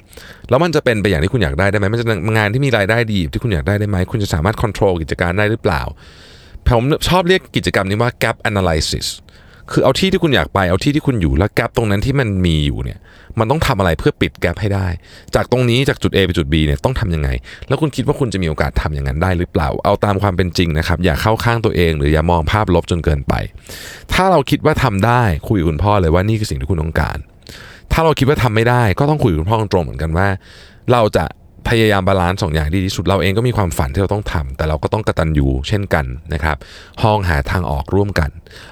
[0.50, 2.06] แล้วมันจะเป็นไปอย่างที่คุณอยากได้ได้ไหมมันจะ
[2.38, 5.82] งานที่มีรายได้ดีที่คุณอยากได้ได้ไหมคุณจะสามารถควบคุมกิจการได้หรือเปล่า
[6.68, 9.08] ผมชอบเรียกกิจกรรมนี้ว่า gap analysis
[9.72, 13.00] คือเอาที่ที่คุณอยากไปเอาที่ที่คุณอยู่แล้วแกลบตรงนั้นที่มันมีอยู่เนี่ย
[13.40, 14.88] มันต้องทำอะไรเพื่อปิดแกลบให้ได้
[15.36, 17.30] จากตรงนี้จากจุด A ไปจุด B เนี่ยต้องทำยังไง
[17.68, 23.34] แล้วคุณคิดว่าคุณจะมีโอกาสทำอย่างนั้นได้หรือเปล่า เอาตามความเป็นจริงนะครับ อย่าเข้าข้างตัวเอง หรืออย่ามองภาพลบจนเกินไป
[24.14, 27.18] ถ้าเราคิดว่าทำได้คุยกับคุณพ่อเลยว่านี่คือสิ่งที่คุณต้องการ
[27.92, 30.28] ถ้าเราคิดว่าทำไม่ได้ ก็ต้องคุยกับคุณพ่อตรงๆเหมือนกันว่า
[30.92, 31.26] เราจะ
[31.70, 36.58] พยายามบาลานซ์สองอย่างดีที่สุดเราเองก็มีความฝันที่เราต้องทำแต่เราก็ต้องกระตันอยู่เช่นกันนะครับ
[37.04, 38.30] ห้องหาทางออกร่วมกัน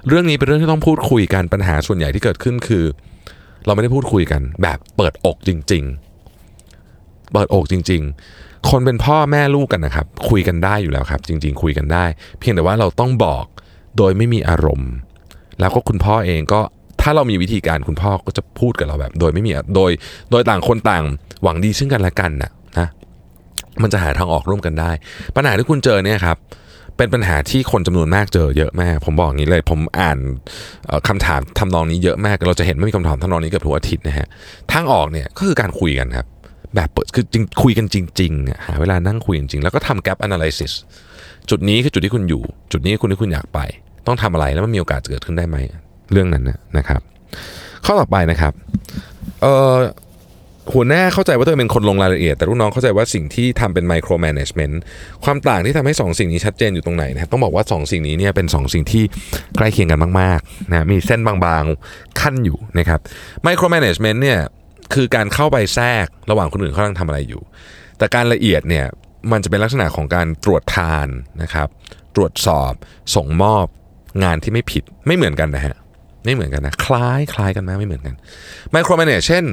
[0.07, 2.85] เรื่องนี้เป็นเรื่องที่ต้องพูดคุยกันปัญหาส่วนใหญ่ที่เกิดขึ้นคือ
[3.65, 5.83] เราไม่ได้พูดคุยกัน แบบเปิดอกจริง
[6.57, 8.01] ๆ เปิดอกจริง
[8.35, 12.05] ๆ คนเป็นพ่อแม่ลูกกันนะครับ คุยกันได้อยู่แล้วครับ จริง ๆ คุยกันได้
[12.39, 13.45] เพียงแต่ว่าเราต้องบอก
[13.97, 14.91] โดยไม่มีอารมณ์
[15.59, 16.61] แล้วก็คุณพ่อเองก็
[17.01, 19.91] ถ้าเรามีวิธีการคุณพ่อก็จะพูดกับเราแบบ โดยไม่มีโดย
[20.31, 21.03] โดยต่างคนต่าง
[21.43, 22.51] หวังดีซึ่งกันและกันนะนะ
[23.81, 24.91] มันจะหาทางออกร่วมกันได้
[25.35, 26.37] ปัญหาที่คุณเจอเนี่ยครับ
[26.97, 30.17] เป็นปัญหาที่คนจำนวนมากเจอเยอะมาก ผมบอกอย่างนี้เลย ผมอ่าน
[30.87, 34.27] เอ่อคำถามทำนองนี้เยอะมาก เราจะเห็นว่มีคำถามทำนองนี้เกือบทุกอาทิตย์นะฮะ
[34.71, 36.27] ทางออกเนี่ยก็คือการคุยกันครับ
[36.75, 40.73] แบบเปิดคือจริงคุยกันจริงๆหาเวลานั่งคุยจริงๆ แล้วก็ทำ gap analysis
[41.49, 43.59] จุดนี้คือจุดที่คุณอยู่ จุดนี้คือคุณที่คุณอยากไป
[44.07, 45.57] ต้องทำอะไรแล้วมันมีโอกาสเกิดขึ้นได้ไหม
[46.11, 47.01] เรื่องนั้นนะนะครับ
[47.85, 48.53] ข้อต่อไปนะครับ
[49.41, 49.75] เอ่อ
[50.71, 54.81] หัวหน้าเข้าใจว่าตัวเองเป็นคนลงรายละเอียด แต่ลูกน้องเข้าใจว่าสิ่งที่ทำเป็นไมโครแมネจเมนต์
[55.23, 59.03] ความต่างที่ทำให้ 2 สิ่งนี้ชัดเจนอยู่ตรงไหนนะครับต้องบอกว่า 2 สิ่งนี้เนี่ยเป็น 2 สิ่งที่
[59.57, 62.99] ใกล้เคียงกันมากๆนะมีเส้นบางๆขั้นอยู่นะครับ
[63.43, 64.39] ไมโครแมネจเมนต์เนี่ย
[64.93, 67.41] คือการเข้าไปแทรกระหว่างคนอื่นเขากำลังทำอะไรอยู่
[67.97, 68.85] แต่การละเอียดเนี่ย
[69.31, 71.07] มันจะเป็นลักษณะของการตรวจทาน
[71.41, 71.67] นะครับ
[72.15, 72.71] ตรวจสอบ
[73.15, 73.65] ส่งมอบ
[74.23, 75.75] งานที่ไม่ผิดไม่เหมือนกันนะฮะ
[76.25, 78.15] ไม่เหมือนกันนะคล้ายคล้ายกันมากไม่เหมือนกัน
[78.71, 79.45] ไมโครแมเนจเช่น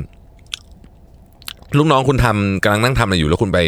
[1.78, 3.58] ลูกน้องคุณทำกำลังนั่งทำอะไรอยู่แล้วคุณไป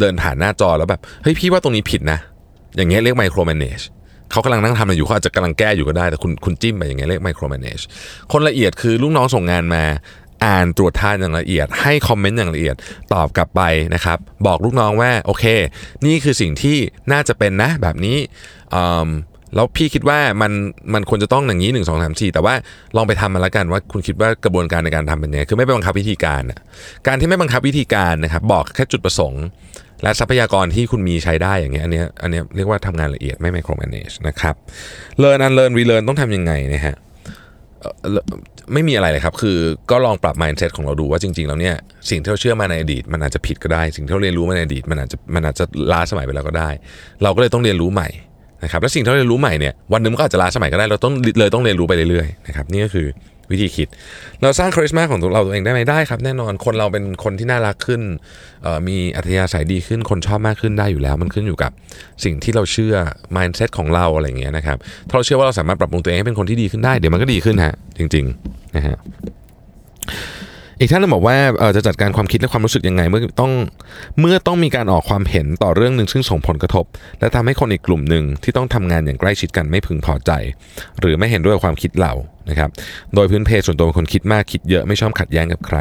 [0.00, 2.18] เดินผ่านหน้าจอแล้วแบบเฮ้ยพี่ว่าตรงนี้ผิดนะ
[2.76, 3.80] อย่างเงี้ยเรียกไมโครแมเนจ
[4.30, 7.78] เขากำลังนั่งทำอะไรอยู่เขาอาจจะกำลังแก้อยู่ก็ได้แต่คุณคุณจิ้มไปอย่างเงี้ยเรียกไมโครแมเนจ
[8.32, 9.84] คนละเอียดคือลูกน้องส่งงานมา
[10.44, 12.76] อ่านตรวจทานอย่างละเอียด ให้คอมเมนต์อย่างละเอียด
[13.12, 13.62] ตอบกลับไป
[13.94, 15.44] นะครับ บอกลูกน้องว่าโอเค
[16.06, 16.76] นี่คือสิ่งที่
[17.12, 18.16] น่าจะเป็นนะแบบนี้
[18.74, 18.76] อ
[19.54, 20.52] แล้วพี่คิดว่ามัน
[20.94, 22.54] มันควรจะต้องอย่างนี้หนึ่งสองสามสี่แต่ว่า
[22.96, 26.42] ลองไปทำมาแล้วกันว่าคุณคิดว่ากระบวนการในการทำเป็นยังไงคือไม่ไปบังคับวิธีการ
[27.06, 29.44] การที่ไม่บังคับวิธีการนะครับบอกแค่จุดประสงค์
[30.02, 34.54] และทรัพยากรที่คุณมีใช้ได้อย่างเงี้ยอันเนี้ยอันเนี้ยเรียกว่าทำงานละเอียดไม่ไมโครแมเนจนะครับ
[35.18, 36.94] เลิรียนอันเลิรียนรีเลิรียนต้องทำยังไงนะฮะ
[38.72, 39.58] ไม่มีอะไรเลยครับ คือ
[39.90, 41.76] ก็ลองปรับ mindset ของเราดูว่าจริง ๆ แล้วเนี่ย
[42.10, 46.70] สิ่งที่เราเชื่อมาในอดีต มันอาจจะผิดก็ได้ สิ่งที่เราเรียนรู้มาในอดีตมันอาจจะมันอาจจะล้าสมัยไปแล้วก็ได้
[47.22, 48.08] เราก็เลยต้องเรียนรู้ใหม่
[48.62, 53.06] นะครับและสิ่งที่เราเรียนรู้ใหม่เนี่ยวันหนึงมันก็อาจจะล้าสมัยก็ได้เราต้องเลยต้องเรียนรู้ไปเรื่อยๆนะครับนี่ก็คือ
[53.50, 53.88] วิธีคิด
[54.42, 58.00] เราสร้างคาริสมาของตัวเราตัวเองได้ไหมได้ครับ แน่นอนคนเราเป็นคนที่น่ารักขึ้น
[58.88, 61.72] มีอัธยาศัยดีขึ้นคนชอบมากขึ้นได้อยู่แล้ว มันขึ้นอยู่กับ
[62.24, 62.94] สิ่งที่เราเชื่อ
[63.36, 64.76] mindset ของเราอะไรอย่างเงี้ยนะครับ
[65.08, 68.96] ถ้าเราเชื่อว่าเราสามารถปรับปรุงตัวเองให้เป็นคนที่ดีขึ้นได้เดี๋ยวมันก็ดีขึ้นฮะจริงๆนะฮะ
[70.80, 71.36] อีกท่านนึงบอกว่า
[71.76, 73.52] จะจัดการความคิดและความรู้สึกยังไงเมื่อต้อง
[74.20, 76.84] เมื่อต้องมีการออกความเห็นต่อเรื่องหนึ่งซึ่งส่งผลกระทบ
[77.20, 80.30] และทำให้คนอีกกลุ่มหนึ่งที่ต้องทำงานอย่างใกล้ชิดกันไม่พึงพอใจ
[81.00, 82.12] หรือไม่เห็นด้วยความคิดเรา
[82.50, 82.70] นะครับ
[83.14, 85.78] โดยพื้นเพส่วนตัวเป็นคนคิดมากคิดเยอะไม่ชอบขัดแย้งกับใคร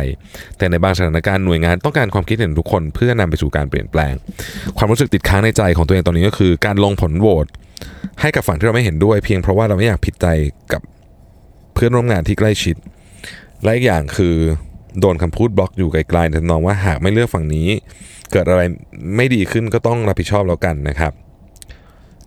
[0.58, 4.14] แต่ในบางสถานการณ์หน่วยงานต้องการความคิดเห็นทุกคนเพื่อนำไปสู่การเปลี่ยนแปลง
[4.78, 7.46] ความรู้สึกติดค้างในใจของตัวเองตอนนี้ก็คือ การลงผลโหวต
[8.22, 10.28] ให้กับฝั่งที่เราไม่เห็นด้วย เพียงเพราะว่าเราไม่อยากผิดใจ
[10.74, 10.82] กับ
[11.74, 12.76] เพื่อนร่วมงานที่ใกล้ชิด
[13.64, 14.36] และอีกอย่างคือ
[15.00, 17.68] โดนคำพูดบล็อกอยู่ไกลๆทำนองว่าหากไม่เลือกฝั่งนี้
[18.32, 18.62] เกิดอะไร
[19.16, 21.12] ไม่ดีขึ้นก็ต้องรับผิดชอบแล้วกันนะครับ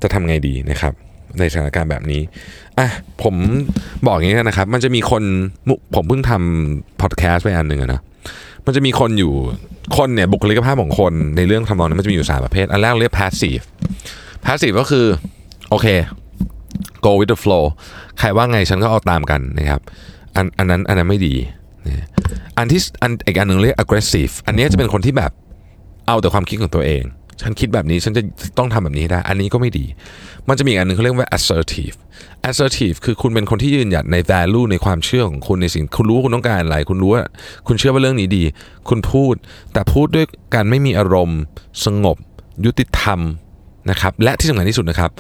[0.03, 0.93] จะทำไงดีนะครับ
[1.39, 2.23] ในสถานการณ์แบบนี้
[2.79, 2.89] อะ
[3.23, 3.35] ผม
[4.07, 5.23] บอกอย่างนี้นะครับ มันจะมีคน
[5.95, 8.01] ผมเพิ่งทำพอดแคสต์ไปอันหนึ่งอะนะ
[8.67, 9.33] มันจะมีคนอยู่
[9.97, 13.65] คนเนี่ยบุคลิกภาพของคนในเรื่องทำนองนี้มันจะมีอยู่สามประเภท อันแรกเรียก passive
[14.45, 15.07] passive ก็คือ
[15.71, 15.87] โอเค
[17.05, 17.65] go with the flow
[18.19, 19.81] ใครว่าไงฉันก็เอาตามกันนะครับ
[20.37, 21.35] อันอันนั้นอันนั้นไม่ดี
[21.87, 22.07] นะ
[22.59, 25.33] อันที่อันอีกอันหนึ่งเรียก aggressive อันนี้จะเป็นคนที่แบบ
[26.07, 27.05] เอาแต่ความคิดของตัวเอง
[27.43, 28.23] ฉันคิดแบบนี้ฉันจะ
[28.59, 29.87] ต้องทำแบบนี้ได้ อันนี้ก็ไม่ดี
[30.49, 31.97] มันจะมีอันหนึ่งเขาเรียกว่า assertive
[32.49, 37.25] assertive คือคุณเป็นคนที่ยืนหยัดใน value ในความเชื่อของคุณในสิ่งคุณรู้คุณต้องการอะไร คุณรู้ว่า
[37.67, 38.45] คุณเชื่อว่าเรื่องนี้ดี
[38.89, 39.35] คุณพูด
[39.73, 41.41] แต่พูดด้วยการไม่มีอารมณ์
[41.85, 42.17] สงบ
[42.65, 43.21] ยุติธรรม
[43.91, 45.11] นะครับและที่สำคัญที่สุดนะครับ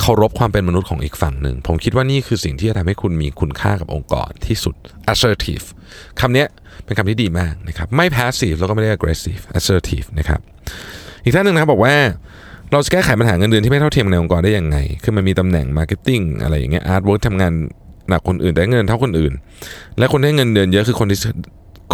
[0.00, 4.74] เคารพความเป็นมนุษย์ของอีกฝั่งหนึ่ง ผมคิดว่านี่คือสิ่งที่จะทำให้คุณมีคุณค่ากับองค์กรที่สุด
[5.12, 5.64] assertive
[6.20, 6.44] คำนี้
[6.84, 10.40] เป็นคำที่ดีมากนะครับไม่ passive แล้วก็ไม่ได้ aggressive assertive นะครับ
[11.24, 11.94] อีกท่านหนึ่งนะครับบอกว่า
[12.72, 17.52] เราจะแก้ไขปัญหาเงินเดือนที่ไม่เท่าเทียมในองค์กรได้ยังไง คือมันมีตำแหน่ง marketing อะไรอย่างเงี้ย art work ทำงาน
[18.08, 19.32] หนักคนอื่น แต่เงินเดือนเท่าคนอื่น
[19.98, 21.18] และคนได้เงินเดือนเยอะคือคนที่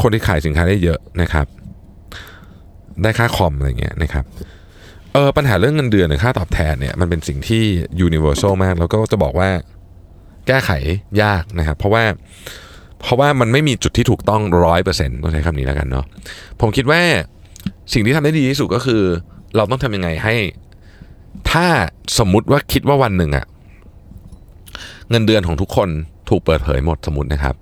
[0.02, 1.46] คนที่ขายสินค้าได้เยอะนะครับ
[3.02, 4.24] ได้ค่าคอมอะไรเงี้ยนะครับ
[5.14, 7.62] เออปัญหาเรื่องเงินเดือนหรือค่าตอบแทนเนี่ยมันเป็นสิ่งที่
[8.06, 9.48] universal มาก แล้วก็จะบอกว่า
[10.46, 10.70] แก้ไข
[11.22, 12.04] ยากนะครับ เพราะว่า
[13.00, 16.04] เพราะว่ามันไม่มีจุดที่ถูกต้องร้อยเปอร์เซ็นต์ต้องใช้คำนี้แล้วกันเนาะ
[16.60, 17.00] ผมคิดว่า
[17.92, 19.02] สิ่งที่ทำได้ดีที่สุดก็คือ
[19.56, 20.34] เราต้องทำยังไงให้
[21.50, 21.66] ถ้า
[22.18, 23.46] สมมุติว่าคิดว่าวันหนึ่งอะ
[25.10, 25.88] เงินเดือนของทุกคน
[26.28, 27.54] ถูกเปิดเผยหมดสมมตินะครับ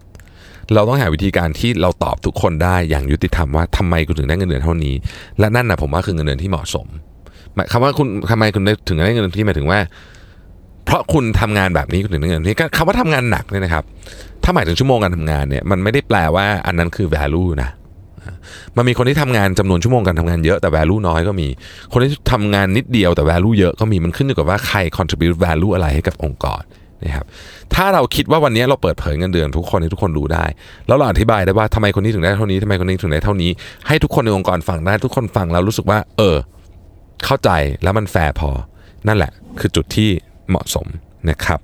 [0.74, 4.94] เราต้องหาวิธีการที่เราตอบทุกคนได้อย่างยุติธรรมว่าทำไมคุณถึงได้เงินเดือนเท่านี้
[5.38, 6.86] และนั่นนะผมว่าคือเงินเดือนที่เหมาะสม
[7.72, 9.78] คำว่าคุณทำไมคุณได้ถึงได้เงินที่หมายถึงว่า
[10.86, 13.84] เพราะคุณทำงานแบบนี้คุณถึงได้เงินนี้คำว่าทำงานหนักเนี่ยนะครับ
[14.44, 17.70] ถ้าหมายถึงชั่วโมงการทำงานเนี่ยมันไม่ได้แปลว่าอันนั้นคือ value นะ
[18.76, 21.48] มันมีคนที่ทำงานจำนวนชั่วโมงการทำงานเยอะแต่ value น้อยก็มี
[21.92, 26.62] คนที่ทำงานนิดเดียวแต่ value เยอะก็มีมันขึ้นอยู่กับว่าใคร contribute value อะไรให้กับองค์กร
[27.04, 27.26] นะครับ
[27.74, 30.44] ถ้าเราคิดว่าวันนี้เราเปิดเผยเงินเดือนทุกคนให้ทุกคนรู้ได้
[30.86, 33.50] แล้วเราอธิบายได้ว่าทำไมคนนี้ถึงได้เท่านี้ทำไมคนนี้ถึงได้เท่านี้
[33.88, 36.36] ให้ทุกคนในองค์กรฟังได้ทุกคนฟังแล้วรู้สึกว่า เออ
[37.24, 37.50] เข้าใจ
[37.82, 38.50] แล้วมันแฟร์พอ
[39.06, 40.10] นั่นแหละคือจุดที่
[40.48, 40.86] เหมาะสม
[41.30, 41.60] นะครับ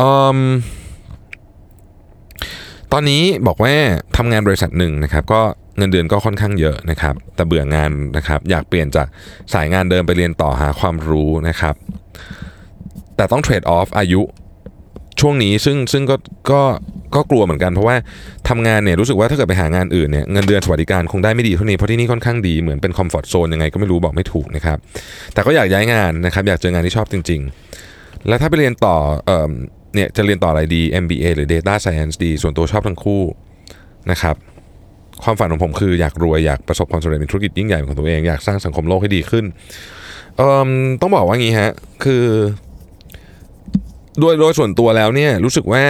[0.00, 0.40] อืม
[2.92, 3.72] ตอนนี้บอกว่า
[4.16, 5.40] ทำงานบริษัทหนึ่งนะครับ ก็
[5.76, 9.06] เงินเดือนก็ค่อนข้างเยอะนะครับ แต่เบื่องานนะครับ อยากเปลี่ยนจาก
[9.54, 11.74] สายงานเดิมไปเรียนต่อหาความรู้นะครับ
[13.16, 14.22] แต่ต้องเทรดออฟอายุ
[15.20, 16.16] ช่วงนี้ซึ่งซึ่งก็
[16.50, 16.60] ก็
[17.14, 17.96] ก็กลัวเหมือนกันเพราะว่า
[18.48, 24.78] ทำงานเนี่ยรู้สึกว่าถ้าเกิดไปหางานอื่นเนี่ยเงินเดือนสวัสดิการคงได้ไม่ดีเท่านี้เพราะที่นี่ค่อนข้างดีเหมือนเป็นคอมฟอร์ทโซนยังไงก็ไม่รู้บอกไม่ถูกนะครับ
[25.34, 27.40] แต่ก็อยากย้ายงานนะครับอยากเจองานที่ชอบจริง
[27.84, 29.52] ๆ แล้วถ้าไปเรียนต่อเอ่อ
[29.94, 33.22] เนี่ยจะเรียนต่ออะไรดี MBA หรือ Data Science ดี ส่วนตัวชอบทั้งคู่
[34.10, 34.36] นะครับ
[35.22, 39.44] ความฝันของผมคืออยากรวยอยากประสบความสำเร็จในธุรกิจยิ่งใหญ่ของตัวเองอยากสร้างสังคมโลกให้ดีขึ้น
[40.36, 41.70] เอ่อต้องบอกว่างี้ฮะ
[42.04, 42.24] คือ
[44.20, 45.82] โดยโดยส่วนตัวแล้วเนี่ยรู้สึกว่า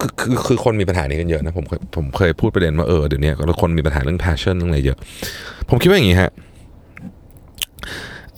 [0.00, 1.64] คือคือคือคนมีปัญหานี้กันเยอะนะผม
[1.96, 4.98] ผมเคยพูดประเด็นว่าเออเดี๋ยวนี้คนมีปัญหาเรื่อง passion เรื่องอะไรเยอะ
[5.68, 6.30] ผมคิดว่าอย่างนี้ฮะ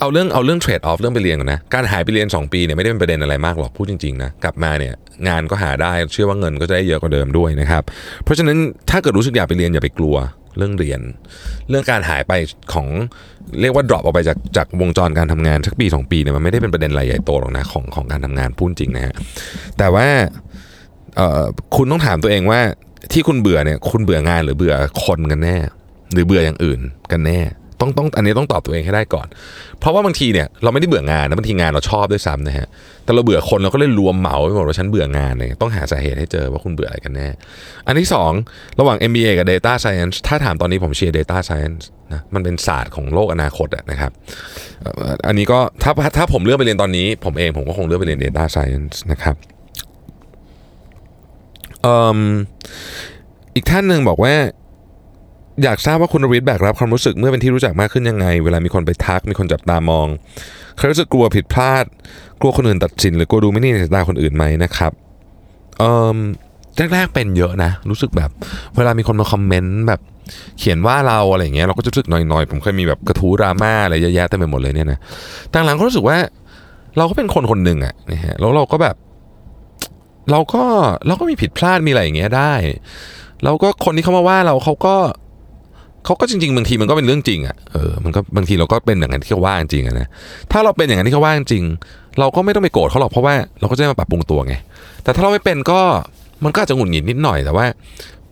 [0.00, 4.94] เอาเรื่องเอาเรื่องเทรดออฟเรื่องไปเรียนก่อนนะการหายไปเรียน 2 ปีเนี่ยไม่ได้เป็นประเด็นอะไรมากหรอกพูดจริงๆนะกลับมาเนี่ย
[5.29, 7.83] งานก็หาได้เชื่อว่าเงินก็จะได้เยอะกว่าเดิมด้วยนะครับ
[8.24, 8.57] เพราะฉะนั้น
[8.90, 10.16] ถ้าเกิดรู้สึกอยากไปเรียนอย่าไปกลัว
[10.57, 11.01] เรื่องเรียน
[11.69, 12.33] เรื่องการหายไป
[12.73, 12.87] ของ
[13.61, 19.14] เรียกว่า drop ออกไปจากจากวงจรการทำงานสักปีสองปีเนี่ยมันไม่ได้เป็นประเด็นอะไรใหญ่โตหรอกนะของของการทำงานพูดจริงนะฮะ
[19.79, 20.07] แต่ว่า
[21.77, 22.61] คุณต้องถามตัวเองว่า
[23.12, 25.57] ที่คุณเบื่อเนี่ยคุณเบื่องานหรือเบื่อคนกันแน่
[26.12, 26.81] หรือเบื่ออย่างอื่น
[27.12, 27.40] กันแน่
[27.81, 29.27] ต้องต้องอันนี้ต้องตอบตัวเองให้ได้ก่อน
[29.81, 32.67] เพราะว่าบางทีเนี่ยเราไม่ได้เบื่องานนะบางทีงานเราชอบด้วยซ้ำนะฮะ
[33.05, 37.29] แต่เราเบื่อคนเราก็เลยรวมเหมาไปหมดว่าฉันเบื่องานเลยต้องหาสาเหตุให้เจอว่าคุณเบื่ออะไรกันแน่
[37.87, 38.33] อันที่สอง
[38.79, 44.12] ระหว่าง MBA กับ Data Science ถ้าถามตอนนี้ผมเชียร์ Data Science นะมันเป็นศาสตร์ของโลกอนาคตนะครับ
[45.27, 49.37] อันนี้ก็ถ้าถ้าผมเลือกไปเรียนตอนนี้ ผมเองผมก็คงเลือกไปเรียน Data Science นะครับ
[51.87, 51.89] อ
[53.55, 54.35] อีกท่านหนึ่งบอกว่า
[55.62, 60.07] อยากทราบว่าคุณวิทย์แบกรับความรู้สึกเมื่อเป็นที่รู้จักมากขึ้นยังไง เวลามีคนไปทัก มีคนจับตามอง
[60.77, 61.85] เคยรู้สึกกลัวผิดพลาด
[62.40, 64.92] กลัวคนอื่นตัดสิน หรือกลัวดูไม่ดีในสายตาคนอื่นไหมนะครับ
[65.79, 66.16] เอ่ม
[66.92, 68.31] แรกๆเป็นเยอะนะ รู้สึกแบบ
[68.77, 70.01] เวลามีคนมาคอมเมนต์แบบ
[70.59, 74.99] เขียนว่าเราอะไรอย่างเงี้ยเราก็จะรู้สึกหน่อยๆ ผมเคยมีแบบกระทู้ดราม่าอะไรเยอะแยะเต็มไปหมดเลยเนี่ยนะ
[75.53, 76.16] ต่างหลังก็รู้สึกว่า
[76.97, 78.97] เราก็เป็นคนคนหนึ่งอะนะฮะแล้วเราก็แบบ
[80.31, 80.62] เราก็
[81.07, 82.53] เราก็มีผิดพลาดมีอะไรอย่างเงี้ยได้
[83.45, 84.97] เราก็คนที่เขามาว่าเราเขาก็
[86.07, 90.09] เขาก็จริงๆบางทีมันก็เป็นเรื่องจริงอะ่ะเออมันก็บางทีเราก็เป็นอย่างนั้นที่เขาว่าจริงอะนะ
[90.53, 91.64] ถ้าเราเป็นอย่างนั้นที่เขาว่าจริง
[92.21, 94.55] เราก็ไม่ต้องไปโกรธเขาหรอกเพราะว่าเราก็จะมาปรับปรุงตัวไง
[95.05, 95.81] แต่ถ้าเราไม่เป็นก็
[96.45, 97.64] มันก็อาจจะหงุดหงิดนิดหน่อยแต่ว่า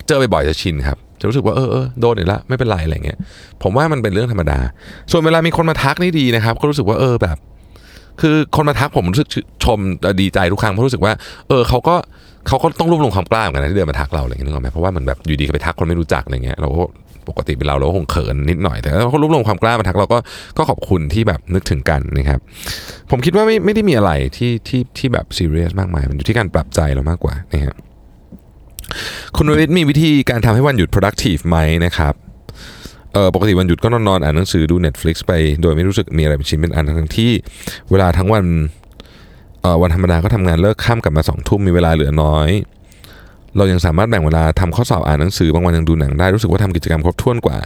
[0.08, 3.18] เจอบ่อยๆจะชินครับจะรู้สึกว่าเออเออโดนอีกแล้วไม่เป็นไรอะไรเงี้ย
[3.62, 4.58] ผมว่ามันเป็นเรื่องธรรมดา
[5.10, 7.36] ส่วนเวลามีคนมาทักนี่ดีนะครับ ก็รู้สึกว่าเออแบบ
[8.20, 9.28] คือคนมาทักผมรู้สึก
[9.64, 9.78] ชม
[10.20, 11.12] ดีใจทุกครั้งเพราะรู้สึกว่า
[11.48, 11.96] เออเขาก็
[12.48, 16.82] เขาก็ต้องรวบรวมความกล้าเหมือนกันนะที่เดินมาทักเราอะไรเงี้ยนึกออกไหมเพราะว่าเหมือนแบบอยู่ดีไปทักคนไม่รู้จักอะไรเงี้ยเราก็
[17.28, 20.18] ปกติเป็นเราเราคงเขินนิดหน่อย แต่ถ้าเขารวบรวมความกล้ามาทักเราก็
[20.58, 22.40] ก็ขอบคุณที่แบบนึกถึงกันนะครับ
[23.10, 27.76] ผมคิดว่าไม่ไม่ได้มีอะไรที่ที่ที่แบบซีเรียสมากมาย มันอยู่ที่การปรับใจเรามากกว่านะครับ
[29.36, 32.14] คุณวริศมีวิธีการทำให้วันหยุด productive ไหมนะครับ
[33.12, 35.32] เออปกติวันหยุดก็นอนนอนอ่านหนังสือดู Netflix ไป
[35.62, 37.30] โดยไม่รู้สึกมีอะไรเป็นชิ้นเป็นอันทั้งที่
[37.90, 38.44] เวลาทั้งวัน
[39.62, 42.50] เออวันธรรมดาก็ทำงานเลิกค่ำกลับมาสองทุ่มมีเวลาเหลือน้อย
[43.56, 47.56] เรายังสามารถแบ่งเวลาทำข้อสอบอ่านหนังสือบางวันยังดูหนังได้รู้สึกว่าทำกิจกรรมครบถ้วนกว่า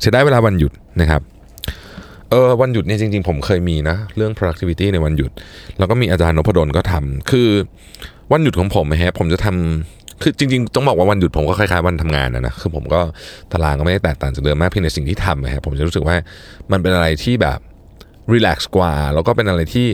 [0.00, 1.22] ใช้ได้เวลาวันหยุดนะครับ
[2.30, 5.30] เออวันหยุดเนี่ยจริงๆ ผมเคยมีนะ เรื่อง productivity ในวันหยุด
[5.78, 7.48] แล้วก็มีอาจารย์นพดลก็ทำคือ
[8.32, 13.00] วันหยุดของผมนะฮะผมจะทำคือจริงๆ ต้องบอกว่าวันหยุดผมก็คล้ายๆวันทำงานนะนะคือผมก็
[13.52, 16.16] ตารางก็ไม่ได้แตกต่างจากเดิมมากเพียงในสิ่งที่ทำนะครับผมจะรู้สึกว่า
[16.72, 17.58] มันเป็นอะไรที่แบบ
[18.32, 19.86] รีแลกซ์กว่า แล้วก็เป็นอะไรที่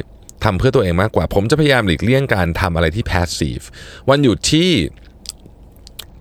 [0.44, 3.64] ทำเพื่อตัวเองมากกว่า ผมจะพยายามหลีกเลี่ยงการทำอะไรที่ passive
[4.11, 4.70] วันหยุดที่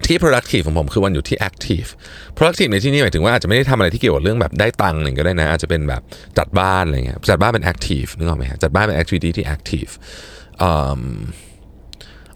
[0.06, 1.88] ที่ productive ของผมคือวันหยุดที่ active
[2.38, 6.02] productive ในที่นี้หมายถึงว่าอาจจะไม่ได้ทำอะไรที่เกี่ยวกับเรื่องแบบได้ตังค์หนึ่งก็ได้นะ อาจจะเป็นแบบ
[6.38, 9.92] จัดบ้านอะไรเงี้ยจัดบ้านเป็น active นึกออกไหมฮะจัดบ้านเป็น activity ที่ active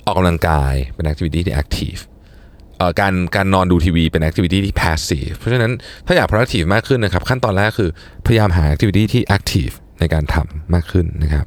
[0.06, 2.02] ออกกำลังกายเป็น activity ที่ active
[3.00, 5.72] การการนอนดูทีวีเป็น activity ที่ passive เพราะฉะนั้น
[6.06, 7.90] ถ้าอยาก productive มากขึ้นนะครับ ขั้นตอนแรกคือ
[8.26, 11.46] พยายามหา activity ที่ active ในการทำมากขึ้นนะครับ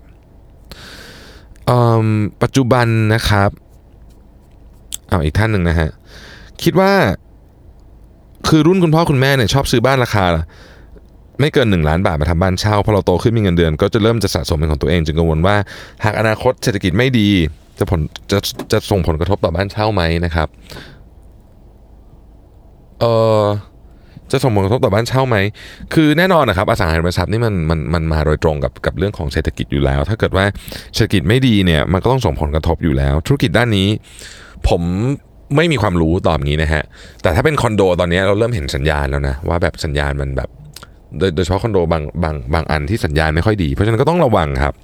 [2.42, 3.50] ปัจจุบันนะครับ
[5.08, 5.90] เอาอีกท่านหนึ่งนะฮะ
[6.62, 6.92] คิดว่า
[8.48, 10.24] คือรุ่นคุณพ่อคุณแม่เนี่ยชอบซื้อบ้านราคา
[11.40, 15.56] ไม่เกินหนึ่งล้านบาทมาทำบ้านเช่าพอเราโตขึ้นมีเงินเดือน ก็จะเริ่มจะสะสมเป็นของตัวเอง จึงกังวลว่า
[16.04, 17.28] หากอนาคตเศรษฐกิจไม่ดี
[17.78, 18.38] จะผลจะ
[18.72, 20.48] จะส่งผลกระทบต่อบ้านเช่าไหมนะครับ
[23.00, 23.04] เอ
[23.40, 23.42] อ
[24.32, 25.36] จะส่งผลกระทบต่อบ้านเช่าไหม
[25.94, 30.44] คือแน่นอนนะครับอสังหาริมทรัพย์นี่มันมันมันมาโดยตรงกับกับเรื่องของเศรษฐกิจอยู่แล้ว ถ้าเกิดว่า
[30.94, 33.88] เศรษฐกิจไม่ดีเนี่ยมันก็ต้องส่งผลกระทบอยู่แล้ว ธุรกิจด้านนี้
[34.68, 34.82] ผม
[35.56, 36.82] ไม่มีความรู้ตอบงี้นะฮะ
[37.22, 40.48] แต่ถ้าเป็นคอนโดตอนนี้เราเริ่มเห็นสัญญาณแล้วนะว่าแบบสัญญาณมันแบบ
[41.36, 44.74] โดยเฉพาะคอนโดบางบางบางอันที่สัญญาณไม่ค่อยดี เพราะฉะนั้นก็ต้องระวังครับ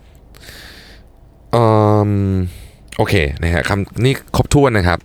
[1.54, 1.64] อื
[2.10, 2.34] ม
[2.96, 4.98] โอเคนะฮะคำนี่ครบถ้วนนะครับ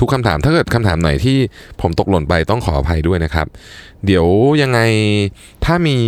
[0.00, 1.36] ทุกคำถามถ้าเกิดคำถามไหนที่
[1.80, 3.46] ผมตกหล่นไปต้องขออภัยด้วยนะครับ
[4.06, 4.26] เดี๋ยว
[4.62, 4.80] ยังไง
[5.64, 5.98] ถ้ามี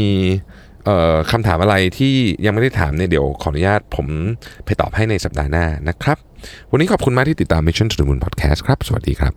[1.30, 4.06] คำถามอะไรที่ยังไม่ได้ถามเนี่ยเดี๋ยวขออนุญาตผม
[4.64, 6.18] ไปตอบให้ในสัปดาห์หน้านะครับ
[6.70, 9.33] วันนี้ขอบคุณมากที่ติดตาม Mission to the Moon Podcast ครับ สวัสดีครับ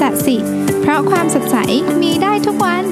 [0.00, 0.36] สัสิ
[0.80, 1.56] เพราะความสดใส
[2.02, 2.84] มีได้ทุกวัน